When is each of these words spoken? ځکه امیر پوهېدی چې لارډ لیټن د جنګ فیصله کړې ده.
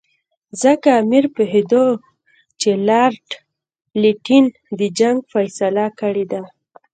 ځکه 0.61 0.89
امیر 1.01 1.25
پوهېدی 1.35 1.87
چې 2.59 2.69
لارډ 2.87 3.27
لیټن 4.01 4.45
د 4.79 4.81
جنګ 4.99 5.17
فیصله 5.31 5.85
کړې 5.99 6.25
ده. 6.31 6.41